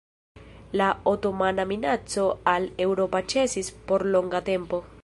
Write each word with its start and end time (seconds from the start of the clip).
La 0.79 0.87
otomana 1.15 1.65
minaco 1.73 2.25
al 2.55 2.67
Eŭropo 2.87 3.25
ĉesis 3.35 3.73
por 3.91 4.11
longa 4.17 4.45
tempo. 4.55 4.87